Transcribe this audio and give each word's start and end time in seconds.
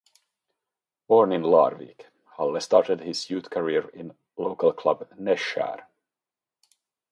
Born 1.07 1.31
in 1.31 1.43
Larvik, 1.43 2.07
Halle 2.35 2.59
started 2.59 3.01
his 3.01 3.29
youth 3.29 3.51
career 3.51 3.87
in 3.89 4.15
local 4.35 4.73
club 4.73 5.07
Nesjar. 5.11 5.83